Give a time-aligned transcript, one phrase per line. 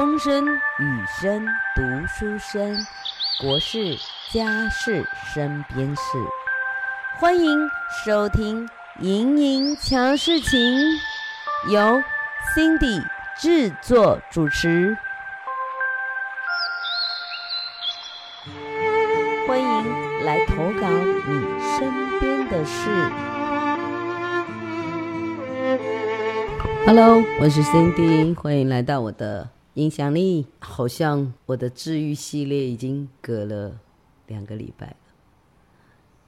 [0.00, 2.74] 风声、雨声、读书声，
[3.38, 3.98] 国事、
[4.32, 6.02] 家事、身边事，
[7.18, 7.68] 欢迎
[8.02, 8.66] 收听
[9.00, 10.58] 《莹莹瞧事情》，
[11.70, 12.02] 由
[12.56, 13.04] Cindy
[13.36, 14.96] 制作主持。
[19.46, 22.90] 欢迎来投稿你身边的事。
[26.86, 29.59] Hello，我是 Cindy，欢迎来到我的。
[29.80, 33.80] 影响力好像我的治愈系列已经隔了
[34.26, 34.96] 两个礼拜了，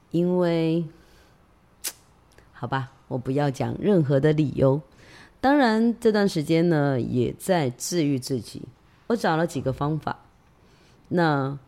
[0.09, 0.83] 因为
[2.51, 4.81] 好吧，我不要讲任何的理由。
[5.39, 8.63] 当然这段时间呢，也在治愈自己。
[9.05, 10.25] 我找了几个方法。
[11.09, 11.59] 那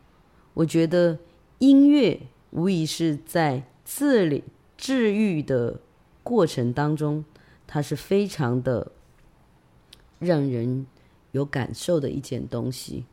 [0.54, 1.16] 我觉得
[1.58, 4.42] 音乐无疑是在治理
[4.76, 5.78] 治愈的
[6.24, 7.24] 过程当中，
[7.64, 8.90] 它是非常的
[10.18, 10.84] 让人。
[11.36, 13.04] 有感受的一件东西。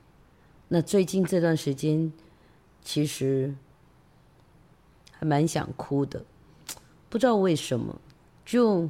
[0.70, 2.12] 那最近这段时间，
[2.82, 3.54] 其实
[5.12, 6.24] 还蛮想哭的，
[7.10, 8.00] 不知道为什么，
[8.46, 8.90] 就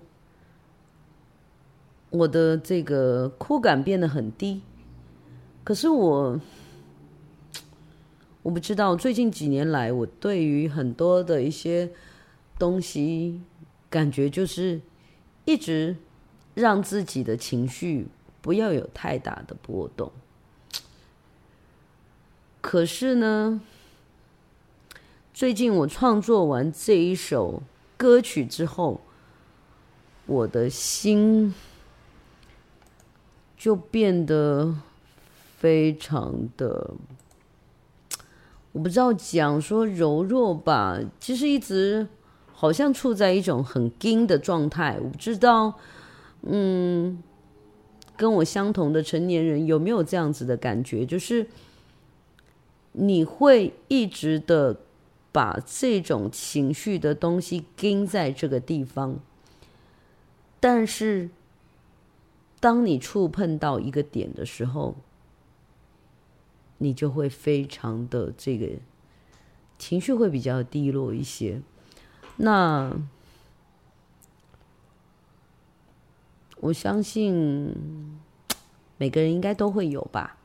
[2.12, 4.62] 我的这个哭感变得很低。
[5.64, 6.40] 可是我，
[8.44, 11.92] 我不知道最近几年来，我对于很多的一些
[12.60, 13.42] 东西，
[13.90, 14.80] 感觉就是
[15.46, 15.96] 一直
[16.54, 18.08] 让自己的情绪。
[18.44, 20.12] 不要有太大的波动。
[22.60, 23.62] 可是呢，
[25.34, 27.64] 最近我创作完这一首
[27.96, 29.00] 歌曲之后，
[30.26, 31.54] 我的心
[33.58, 34.76] 就变得
[35.58, 36.92] 非常的，
[38.74, 42.06] 我不知道讲说柔弱吧，其实一直
[42.52, 45.00] 好像处在一种很紧的状态。
[45.02, 45.80] 我不知道，
[46.42, 47.24] 嗯。
[48.16, 51.06] 跟我相同的成年人有没有这样子的感觉？
[51.06, 51.48] 就是
[52.92, 54.78] 你会一直的
[55.32, 59.20] 把这种情绪的东西盯在这个地方，
[60.60, 61.30] 但是
[62.60, 64.96] 当你触碰到一个点的时候，
[66.78, 68.70] 你就会非常的这个
[69.80, 71.62] 情绪会比较低落一些。
[72.38, 72.96] 那。
[76.64, 77.76] 我相信
[78.98, 80.38] 每个人应该都会有吧。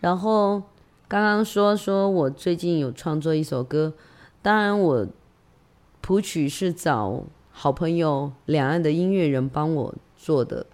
[0.00, 0.60] 然后
[1.06, 3.92] 刚刚说说我最近有创作一首歌，
[4.42, 5.06] 当然我
[6.00, 7.22] 谱曲是找
[7.52, 10.66] 好朋友两岸的音乐人帮我做的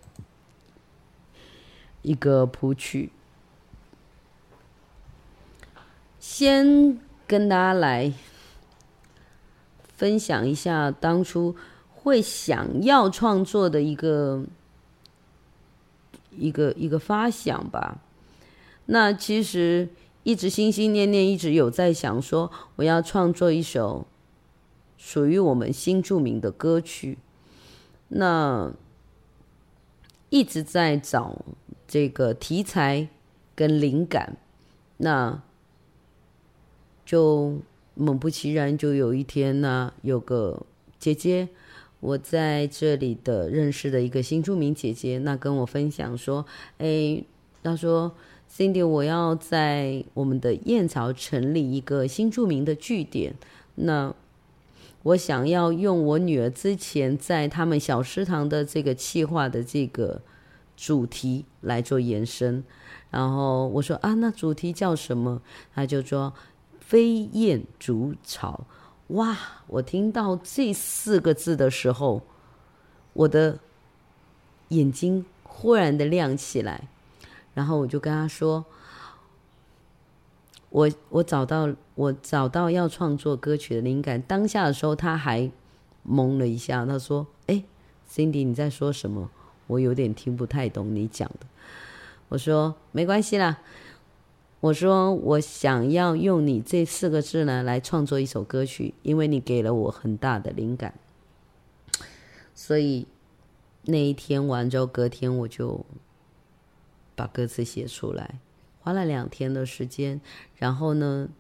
[2.01, 3.13] 一个谱曲。
[6.19, 8.11] 先跟大家来
[9.95, 11.55] 分享一下当初
[11.93, 14.43] 会想要创作的一个。
[16.37, 17.99] 一个一个发想吧，
[18.87, 19.89] 那其实
[20.23, 24.07] 一直心心念念，一直有在想说，我要创作一首
[24.97, 27.19] 属于我们新著名的歌曲。
[28.09, 28.73] 那
[30.29, 31.45] 一直在找
[31.87, 33.09] 这个题材
[33.55, 34.37] 跟灵感，
[34.99, 35.43] 那
[37.05, 37.59] 就
[37.95, 40.67] 猛不其然，就有一天呢，有个
[40.99, 41.49] 姐姐。
[42.01, 46.47] 我在这里的认识的一个新著名姐姐，那跟我分享说
[46.79, 47.23] ：“哎，
[47.63, 48.11] 她说
[48.51, 53.35] ，Cindy，我要在我们的燕巢成立一个新著名的据点。
[53.75, 54.15] 那
[55.03, 60.23] 我想要用我女儿之前在他们小食堂的这个企划的这个
[60.77, 62.65] 主题来做延伸。
[63.11, 65.43] 然后我说啊，那主题叫什么？
[65.75, 66.33] 她就说
[66.81, 68.67] 飞燕筑巢。”
[69.11, 69.37] 哇！
[69.67, 72.23] 我听到这四个字的时候，
[73.13, 73.59] 我的
[74.69, 76.89] 眼睛忽然的亮起来，
[77.55, 78.65] 然后我就跟他说
[80.71, 85.51] ：“我我找到我找到要创作歌曲的灵感。”当下的时候，他还
[86.09, 87.65] 懵了一下，他说：“哎
[88.09, 89.29] ，Cindy，你在说什么？
[89.67, 91.47] 我有点听不太懂你讲的。”
[92.31, 93.59] 我说：“没关系啦。”
[94.61, 100.93] 我说，我想要用你这四个字呢来创作一首歌曲，因为你给了我很大的灵感。
[102.55, 103.07] 所以
[103.85, 105.87] 那一天完之后，隔天我就
[107.17, 108.39] 把歌词写出来，
[108.81, 110.21] 花了两天的时间。
[110.57, 111.31] 然后呢，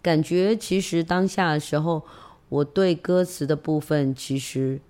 [0.00, 2.04] 感觉其实当下的时候，
[2.48, 4.80] 我对歌词的部分其实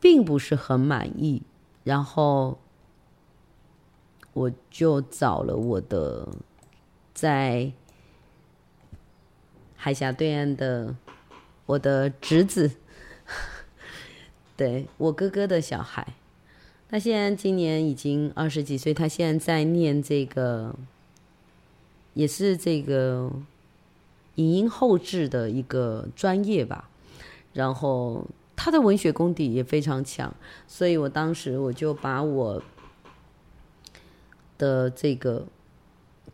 [0.00, 1.42] 并不是很满意。
[1.84, 2.58] 然后。
[4.32, 6.28] 我就找了我的
[7.12, 7.72] 在
[9.76, 10.94] 海峡对岸的
[11.66, 12.70] 我的侄子，
[14.56, 16.14] 对，我哥哥的小孩。
[16.88, 20.74] 他现在今年已经二十几岁，他现在在念这个，
[22.12, 23.30] 也是这个
[24.34, 26.90] 影音后制的一个专业吧。
[27.54, 30.34] 然后他的文学功底也非常强，
[30.68, 32.62] 所以我当时我就把我
[34.62, 35.44] 的这个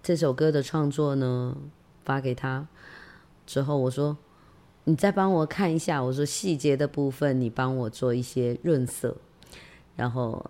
[0.03, 1.57] 这首歌的创作呢
[2.05, 2.69] 发给他，
[3.47, 4.19] 之后我说，
[4.85, 9.17] 你再帮我看一下，我说细节的部分你帮我做一些润色。
[9.97, 10.45] 然后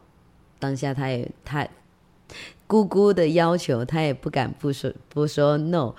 [0.59, 1.69] 当下他也他
[2.67, 5.95] 姑姑的要求，他也不敢不说不说 no，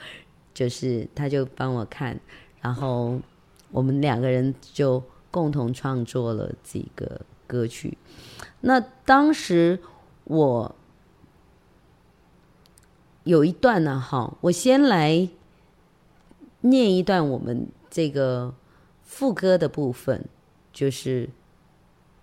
[0.54, 2.20] 就是他就帮我看，
[2.60, 3.18] 然后
[3.72, 5.02] 我们两个人就
[5.32, 7.98] 共同创作了这个歌曲。
[8.60, 9.80] 那当时
[10.26, 10.76] 我
[13.24, 15.30] 有一段呢，哈，我先来
[16.62, 18.54] 念一段我们这个
[19.04, 20.26] 副歌的部分，
[20.74, 21.30] 就是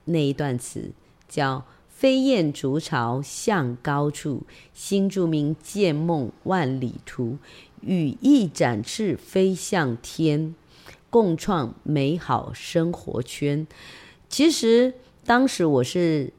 [0.05, 0.93] 那一段词。
[1.29, 7.39] 叫飞燕筑巢向高处，新住民建梦万里图。
[7.81, 10.55] 羽翼展翅飞向天，
[11.11, 13.67] 共创美好生活圈。
[14.29, 14.95] 其实
[15.25, 16.33] 当时我是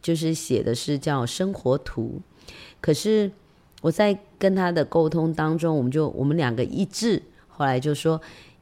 [0.00, 2.20] 就是写的是叫生活图，
[2.80, 3.30] 可是
[3.80, 8.20] 我在跟他的沟通当中，我们就我们两个一致，后来就说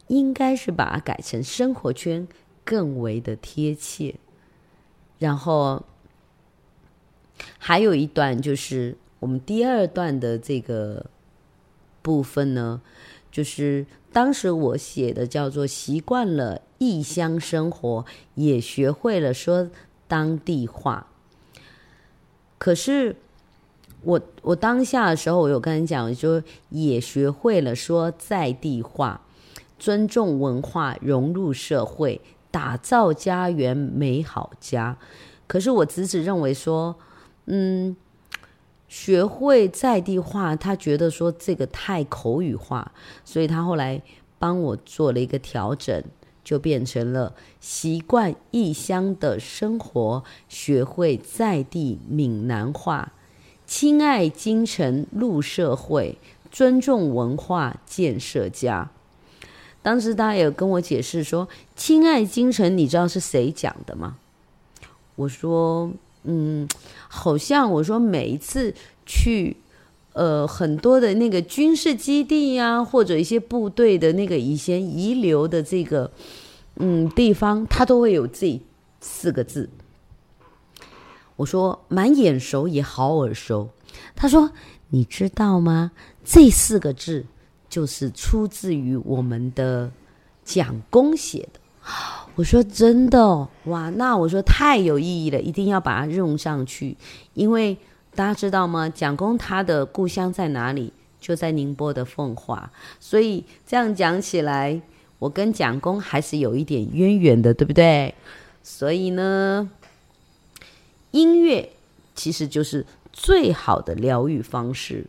[0.09, 2.27] 应该是把它改成生活圈，
[2.65, 4.17] 更为的贴切。
[5.19, 5.85] 然后
[7.59, 11.07] 还有一段就是我们第二段的这个
[12.01, 12.81] 部分呢，
[13.31, 18.05] 就是当时我写的叫做习惯了异乡生活，
[18.35, 19.71] 也学会了说
[20.09, 21.09] 当地话。
[22.57, 23.17] 可是
[24.03, 29.21] 我我当下的时候，我有跟你讲，就也学会了说在地话，
[29.79, 32.21] 尊重文化，融入社会。
[32.53, 34.99] 打造家园美好家，
[35.47, 36.97] 可是我侄子认为说，
[37.47, 37.97] 嗯，
[38.89, 42.91] 学会在地话，他觉得说这个太口语化，
[43.25, 44.03] 所以他后来
[44.41, 46.03] 帮我做了一个调整，
[46.43, 53.13] 就变成了习惯异乡的生活，学会在地闽南话，
[53.71, 56.19] 亲爱京城路社会，
[56.51, 58.91] 尊重文化建设家。
[59.81, 64.17] 当时他有跟我解释说：“亲爱京城，你知道是谁讲的吗？”
[65.15, 65.93] 我说
[66.25, 66.69] ：“嗯，
[67.07, 68.75] 好像我说每一次
[69.07, 69.57] 去，
[70.15, 76.11] 呃，很多的那个军事基地呀、或者一些部队的那个以前遗留的这个
[76.79, 78.61] 嗯地方，它都会有这
[79.01, 79.71] 四个字。”
[81.41, 83.71] 我说：“蛮眼熟，也好耳熟。”
[84.15, 84.53] 他说
[84.91, 85.93] ：“你知道吗？
[86.25, 87.27] 这四个字。”
[87.71, 89.93] 就是出自于我们的
[90.45, 91.61] 蒋公写的。
[92.35, 96.97] 我说真的，哇，那我说太有意义了，一定要把它用上去。
[97.33, 97.79] 因为
[98.13, 98.89] 大家知道吗？
[98.89, 100.93] 蒋公他的故乡在哪里？
[101.21, 102.73] 就在宁波的奉化。
[102.99, 104.83] 所以这样讲起来，
[105.21, 108.13] 我跟蒋公还是有一点渊源的，对不对？
[108.65, 109.71] 所以呢，
[111.11, 111.73] 音乐
[112.15, 115.07] 其实就是最好的疗愈方式。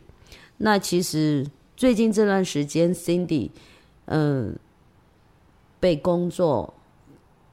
[0.58, 1.46] 那其实。
[1.74, 3.50] 最近这段时间，Cindy，
[4.04, 4.56] 嗯，
[5.80, 6.74] 被工作、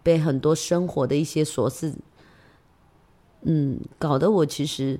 [0.03, 1.95] 被很多生活的一些琐事，
[3.41, 4.99] 嗯，搞得我其实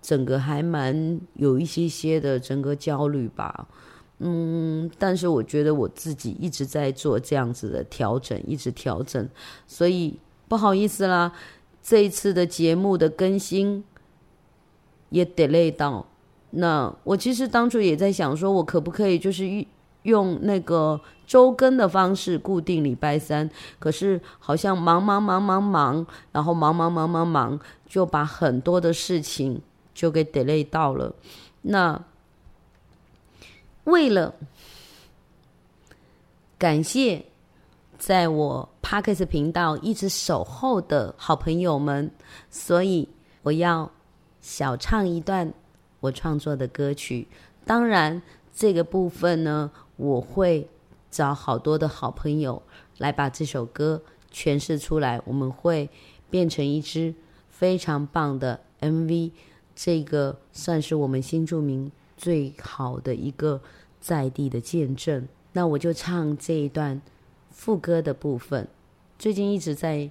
[0.00, 3.66] 整个还蛮有一些些的整个焦虑吧，
[4.18, 9.28] 嗯，但是我觉得我自己一直在做这样子的调整，一直调整，
[9.66, 11.32] 所以不好意思啦，
[11.82, 13.84] 这一次的节目的更新
[15.08, 16.06] 也 delay 到。
[16.50, 19.64] 那我其实当初也在想，说我可不可以就是
[20.02, 23.48] 用那个周更的方式，固定礼拜三。
[23.78, 29.60] 可是好像忙忙忙忙忙，然后忙忙忙忙忙，就把很多的事情
[29.94, 31.14] 就给 delay 到了。
[31.62, 32.02] 那
[33.84, 34.34] 为了
[36.58, 37.24] 感谢
[38.00, 42.10] 在我 Podcast 频道一直守候的好朋友们，
[42.48, 43.06] 所以
[43.42, 43.92] 我要
[44.40, 45.52] 小唱一段。
[46.00, 47.28] 我创作的歌曲，
[47.66, 48.22] 当然
[48.54, 50.66] 这个部分呢，我会
[51.10, 52.62] 找好多的好朋友
[52.96, 54.00] 来把这首歌
[54.32, 55.90] 诠释出来，我们会
[56.30, 57.14] 变成一支
[57.50, 59.32] 非常棒的 MV。
[59.76, 63.60] 这个算是我们新住民最好的一个
[64.00, 65.28] 在地的见证。
[65.52, 66.98] 那我就唱这一段
[67.60, 68.66] 副歌的部分。
[69.18, 70.08] 最近一直在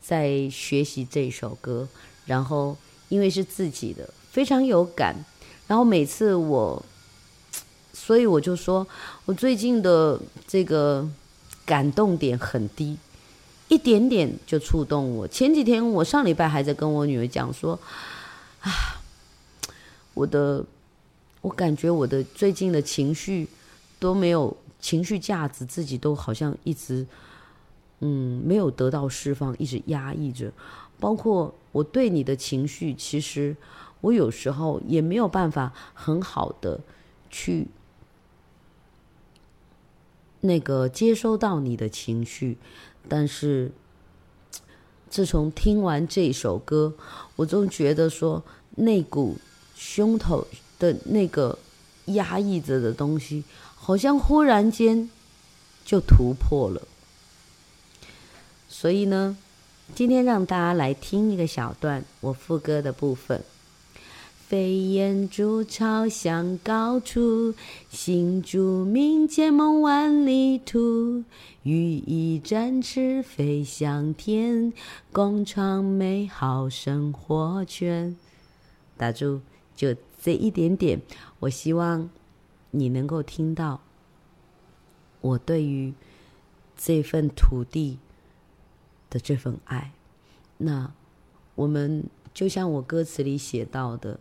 [0.00, 1.88] 在学习这首歌，
[2.26, 2.76] 然后
[3.08, 4.08] 因为是自己的。
[4.30, 5.16] 非常有感，
[5.66, 6.80] 然后每次我，
[7.92, 8.86] 所以我就说，
[9.24, 11.04] 我最近的这个
[11.66, 12.96] 感动点很低，
[13.66, 15.26] 一点点就触动我。
[15.26, 17.76] 前几天我上礼拜还在跟我女儿讲说，
[18.60, 18.70] 啊，
[20.14, 20.64] 我的，
[21.40, 23.48] 我感觉我的最近的情绪
[23.98, 27.06] 都没有情绪价值，自己都好像一直，
[28.00, 30.52] 嗯，没有得到释放，一直压抑着。
[31.00, 33.56] 包括我对你的情绪，其实
[34.00, 36.80] 我有时候也没有办法很好的
[37.30, 37.66] 去
[40.40, 42.58] 那个接收到你的情绪。
[43.08, 43.72] 但是，
[45.08, 46.94] 自从听完这首歌，
[47.36, 48.44] 我总觉得说
[48.76, 49.36] 那股
[49.74, 50.46] 胸头
[50.78, 51.58] 的那个
[52.06, 53.44] 压抑着的东西，
[53.88, 55.08] 好像忽然间
[55.82, 56.86] 就突破了。
[58.68, 59.34] 所以呢，
[59.94, 63.42] 今天让大家来听一个小段，我副歌的部分。
[64.46, 67.54] 飞檐筑巢向高处，
[67.88, 71.24] 新竹鸣剑梦万里途。
[71.62, 74.70] 羽翼展翅飞向天，
[75.10, 78.14] 共创美好生活圈。
[78.98, 79.40] 打住，
[79.74, 81.00] 就这一点点，
[81.40, 82.10] 我希望
[82.70, 83.80] 你能够听到
[85.20, 85.92] 我对于
[86.76, 87.98] 这份土地
[89.10, 89.92] 的这份爱。
[90.58, 90.92] 那
[91.54, 94.20] 我们就像我歌词里写到的。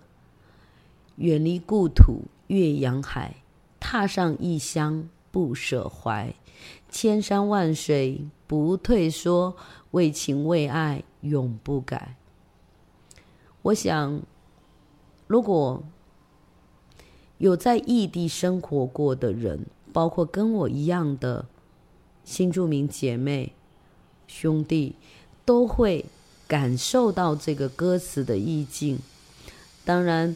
[1.17, 3.37] 远离故土，越洋海，
[3.79, 6.35] 踏上异乡不舍怀，
[6.89, 9.55] 千山万水不退缩，
[9.89, 12.17] 为情为爱永不改。
[13.63, 14.21] 我想，
[15.25, 15.83] 如果
[17.37, 21.45] 有在异地生活过的人，包括跟我一样的
[22.23, 23.53] 新住民姐妹
[24.27, 24.95] 兄弟，
[25.45, 26.05] 都会
[26.47, 28.99] 感受到这个歌词的意境。
[29.85, 30.35] 当然。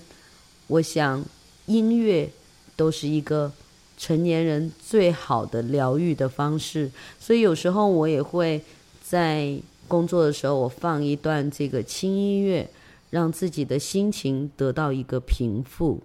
[0.68, 1.26] 我想，
[1.66, 2.30] 音乐
[2.78, 3.52] 都是一个
[3.98, 6.90] 成年人最好的疗愈的方式，
[7.20, 8.62] 所以有时候我也会
[9.04, 12.70] 在工作的时候，我放一段这个轻音乐，
[13.10, 16.02] 让自己的心情得到一个平复。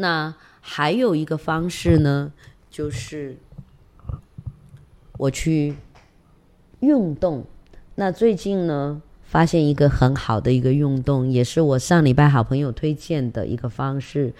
[0.00, 2.32] 那还有一个方式呢，
[2.70, 3.36] 就是
[5.18, 5.76] 我去
[6.80, 7.44] 运动。
[7.96, 14.32] 那最近呢，发现一个很好的一个运动，也是我上礼拜好朋友推荐的一个方式，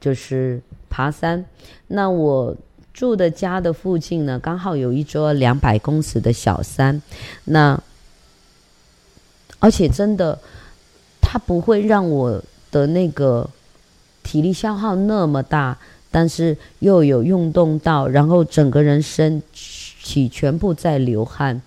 [0.00, 0.60] 就是
[0.90, 1.44] 爬山。
[1.86, 2.56] 那我
[2.92, 7.00] 住的家的附近呢，刚好有一座两百公尺的小山，
[7.44, 7.80] 那
[9.60, 10.36] 而且真的，
[11.20, 13.48] 它不会让我的那个
[14.26, 15.78] 体力消耗那么大，
[16.10, 21.62] 但是又有运动到，然后整个人身体全部在流汗。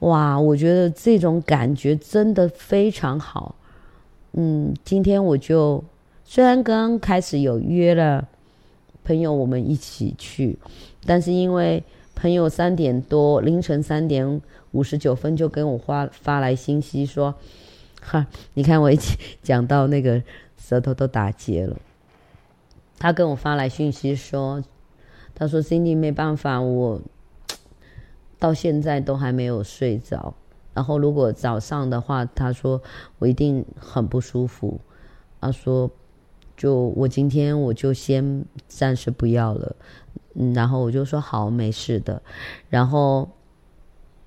[0.00, 3.54] 哇，我觉得这种感觉真的非常好。
[4.32, 5.82] 嗯，今天我就
[6.26, 8.28] 虽然刚开始有约了
[9.02, 10.58] 朋友，我们一起去，
[11.06, 11.82] 但是因为
[12.14, 14.40] 朋友三点多凌晨三点
[14.72, 17.34] 五十九分就跟我发发来信息说
[18.00, 20.22] ：“哈，你看我一起讲到那个
[20.60, 21.76] 舌头都打结了。”
[23.00, 24.62] 他跟我发来信息说
[25.34, 27.00] ：“他说 Cindy 没办法，我。”
[28.38, 30.32] 到现在都还没有睡着，
[30.72, 32.80] 然后如果早上的话，他说
[33.18, 34.80] 我一定很不舒服。
[35.42, 35.90] 他说，
[36.56, 39.76] 就我今天我就先暂时不要了，
[40.32, 42.22] 嗯，然后我就说好，没事的。
[42.70, 43.28] 然后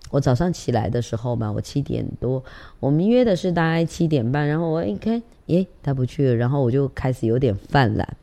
[0.09, 2.43] 我早上起来的时候嘛，我七点多，
[2.79, 8.17] 我们约的是大概七点半，然后我一看，诶，他不去了，然后我就开始有点犯懒。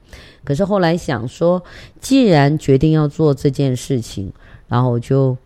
[0.44, 1.62] 可是后来想说，
[2.00, 4.32] 既然决定要做这件事情，
[4.68, 5.36] 然后我就。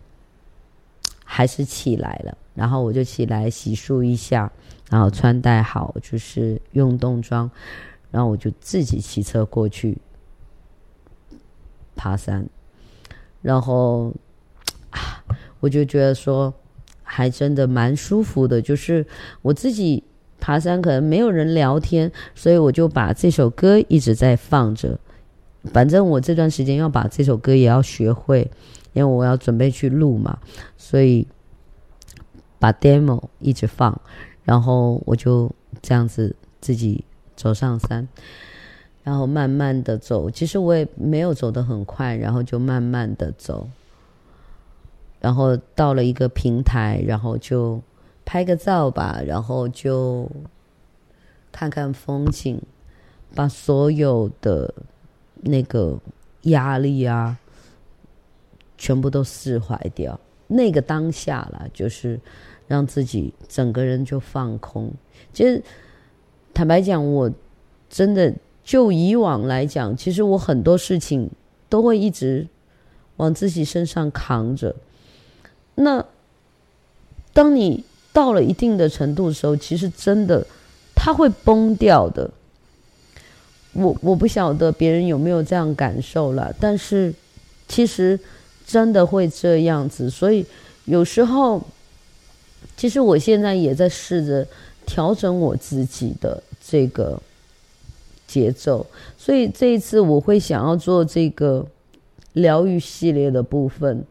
[1.27, 4.49] 还是起来了，然后我就起来洗漱一下，
[4.91, 7.49] 然后穿戴好就是运动装，
[8.11, 9.97] 然后我就自己骑车过去
[11.95, 12.47] 爬山，
[13.41, 14.13] 然后，
[15.65, 16.53] 我就觉得说
[17.01, 19.03] 还真的蛮舒服的，就是
[19.41, 20.03] 我自己
[20.39, 24.99] 爬山可能没有人聊天，所以我就把这首歌一直在放着，
[25.73, 28.51] 反正我这段时间要把这首歌也要学会。
[28.93, 30.37] 因为我要准备去录嘛，
[30.77, 31.27] 所以
[32.57, 33.99] 把 demo 一直放，
[34.45, 37.03] 然后我就这样子自己
[37.35, 38.07] 走上山，
[39.03, 40.31] 然后慢慢的走。
[40.31, 43.67] 其实我也没有走得很快，然后就慢慢的走，
[45.25, 47.81] 然后到了一个平台，然后就
[48.23, 50.29] 拍个照吧，然后就
[51.51, 52.61] 看看风景，
[53.33, 54.71] 把所有的
[55.41, 55.97] 那个
[56.43, 57.39] 压力啊。
[58.77, 62.19] 全部都释怀掉，那个当下了，就是
[62.67, 64.93] 让自己整个人就放空。
[65.33, 65.63] 其实
[66.53, 67.31] 坦白讲，我
[67.89, 68.31] 真的
[68.63, 71.31] 就以往来讲，其实我很多事情
[71.69, 72.47] 都会一直
[73.15, 74.75] 往自己身上扛着。
[75.75, 76.03] 那
[77.33, 80.45] 当你到了一定的程度的时候，其实真的
[80.95, 82.29] 它会崩掉的。
[83.73, 87.13] 我我不晓得别人有没有这样感受了，但是
[87.67, 88.19] 其实
[88.65, 90.09] 真的会这样子。
[90.09, 90.45] 所以
[90.85, 91.61] 有时候，
[92.77, 94.47] 其实我现在也在试着
[94.85, 97.21] 调整我自己的这个
[98.25, 98.85] 节奏。
[99.17, 101.65] 所以这一次我会想要做这个。
[102.35, 104.03] 疗愈系列的部分，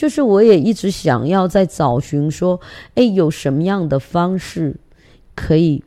[0.00, 2.58] 就是我也一直想要在找寻说，
[2.94, 4.74] 哎，有什么样的方式
[5.34, 5.84] 可以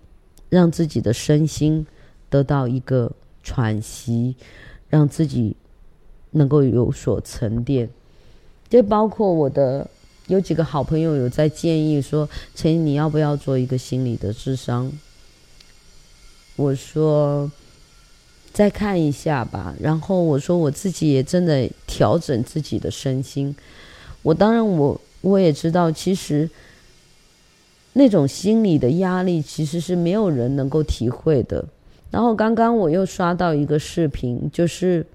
[0.49, 1.83] 让自己的身心
[2.29, 4.35] 得到一个喘息，
[4.87, 5.55] 让自己
[6.29, 7.89] 能够有所沉淀。
[8.69, 9.89] 这包括我的
[10.27, 14.91] 有几个好朋友有在建议说，陈你要不要做一个心理的智商？
[16.55, 17.51] 我说。
[18.53, 23.55] 再看一下吧，然后我说我自己也真的调整自己的身心。
[24.23, 26.49] 我当然我我也知道，其实
[27.93, 31.63] 那种心理的压力其实是没有人能够体会的。
[32.09, 35.05] 然后刚刚我又刷到一个视频，就是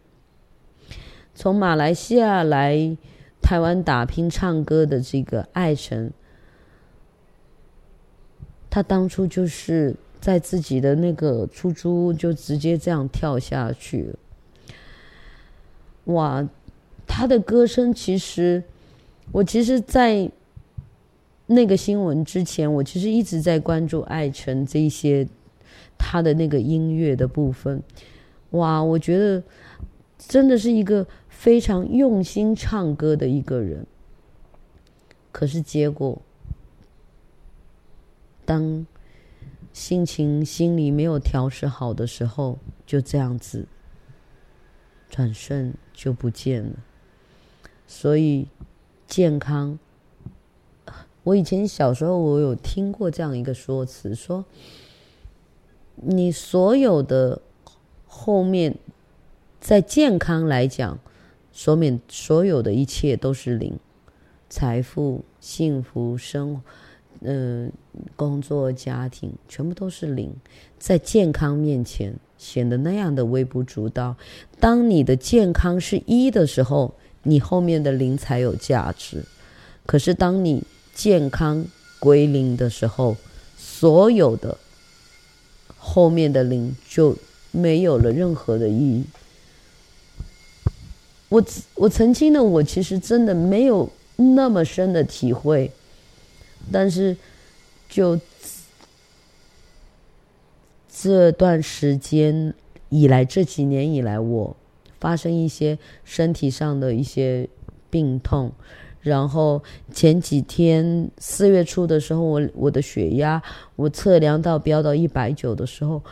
[1.35, 2.97] 从马来西亚来
[3.43, 6.11] 台湾打拼唱歌的这个艾成，
[8.71, 9.97] 他当初就是。
[10.21, 14.13] 在自己的那个出租屋就直接这样跳下去。
[16.07, 16.47] 哇，
[17.07, 18.65] 他的歌声其实，
[19.33, 20.31] 我其实，在
[21.47, 25.27] 那个新闻之前，我其实一直在关注艾辰这一些
[25.99, 27.83] 他的那个音乐的部分。
[28.51, 29.43] 哇，我觉得
[30.17, 33.87] 真的是一个非常用心唱歌的一个人。
[35.33, 36.21] 可是结果，
[38.45, 38.87] 当。
[39.71, 43.65] 心情心里没有调试好的时候，就这样子
[45.09, 46.73] 转瞬就不见了。
[47.87, 48.49] 所以
[49.09, 49.79] 健康，
[51.25, 54.45] 我以前小时候我有听过这样一个说辞，说
[55.97, 57.41] 你所有的
[58.07, 58.77] 后面，
[59.59, 60.99] 在健康来讲，
[61.53, 63.77] 说明所有的一切都是零，
[64.51, 66.61] 财富、幸福、生活。
[67.21, 67.73] 嗯、
[68.15, 70.33] 工作、家庭全部都是零，
[70.79, 74.15] 在健康面前显得那样的微不足道。
[74.61, 76.95] 当你的健康是一的时候，
[77.29, 79.25] 你后面的零才有价值。
[79.85, 80.63] 可是当你
[80.95, 81.65] 健康
[81.99, 83.17] 归零的时候，
[83.57, 84.57] 所有的
[85.77, 87.17] 后面的零就
[87.51, 89.05] 没有了任何的意义。
[91.29, 95.71] 我我曾经的我其实真的没有那么深的体会。
[96.71, 97.17] 但是，
[97.89, 98.21] 就
[100.95, 102.53] 这段时间
[102.91, 104.57] 以来，这几年以来，我
[105.01, 107.49] 发生一些身体上的一些
[107.91, 108.53] 病痛，
[109.01, 113.43] 然后前几天四月初的时候，我我的血压
[113.77, 116.03] 我测量到飙到一百九的时候，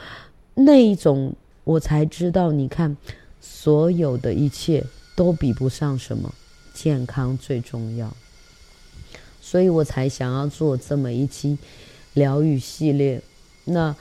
[0.54, 2.96] 那一种我才知道，你看，
[3.40, 6.32] 所有的一切都比不上什么，
[6.72, 8.14] 健康最重要。
[9.40, 11.56] 所以我才想要做这么一期
[12.14, 13.20] 疗愈系列。
[13.64, 13.94] 那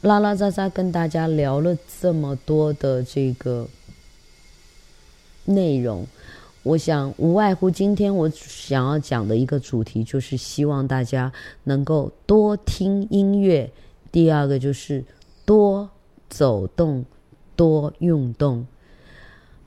[0.00, 3.66] 拉拉杂杂跟大家聊了这么多的这个
[5.44, 6.06] 内容，
[6.62, 11.32] 我想无外乎今天我想要讲的一个主题，就是希望大家
[11.64, 13.70] 能够多听音乐。
[14.10, 15.04] 第二个就是
[15.44, 15.90] 多
[16.28, 17.04] 走动，
[17.56, 18.66] 多运动。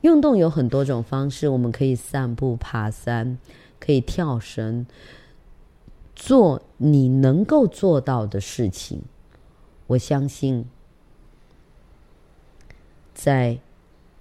[0.00, 3.38] 运动有很多种方式，我们可以散步、爬山。
[3.80, 4.86] 可以跳绳，
[6.16, 9.02] 做你能够做到的事情。
[9.86, 10.64] 我相信，
[13.14, 13.60] 在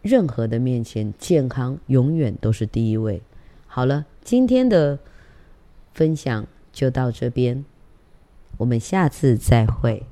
[0.08, 3.22] 任何的面前，健康永远都是第一位。
[3.68, 4.98] 好了，今天的
[5.94, 7.66] 分享就到这边，
[8.58, 10.04] 我们下次再会。